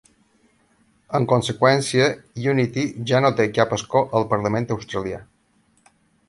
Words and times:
En 1.19 1.27
conseqüència, 1.33 2.07
Unity 2.53 2.87
ja 3.11 3.21
no 3.27 3.31
té 3.41 3.47
cap 3.59 3.77
escó 3.79 4.03
al 4.21 4.27
parlament 4.33 4.67
australià. 4.79 5.21